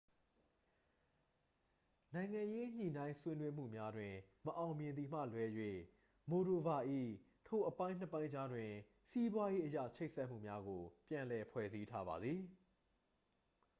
[2.13, 4.13] နိုင်ငံရေး ညှိနှိုင်းဆွေးနွေးမှုများတွင်
[4.45, 5.45] မအောင်မြင်သည်မှလွဲ၍
[6.29, 6.77] မိုဒိုဗာ၏
[7.47, 8.71] ထိုအပိုင်းနှစ်ပိုင်းကြားတွင်
[9.11, 12.39] စီးပွားရေးအရချိတ်ဆက်မှုများကို ပြန်လည်ဖွဲ့စည်းထားပါသည်